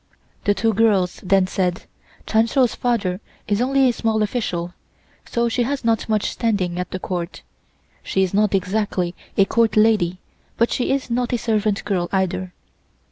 The 0.45 0.55
two 0.55 0.73
girls 0.73 1.19
then 1.23 1.45
said 1.45 1.83
"Chun 2.25 2.47
Shou's 2.47 2.73
father 2.73 3.21
is 3.47 3.61
only 3.61 3.87
a 3.87 3.93
small 3.93 4.23
official, 4.23 4.73
so 5.25 5.47
she 5.47 5.61
has 5.61 5.85
not 5.85 6.09
much 6.09 6.31
standing 6.31 6.79
at 6.79 6.89
the 6.89 6.97
Court. 6.97 7.43
She 8.01 8.23
is 8.23 8.33
not 8.33 8.55
exactly 8.55 9.13
a 9.37 9.45
Court 9.45 9.77
lady, 9.77 10.17
but 10.57 10.71
she 10.71 10.89
is 10.91 11.11
not 11.11 11.33
a 11.33 11.37
servant 11.37 11.85
girl 11.85 12.09
either." 12.11 12.51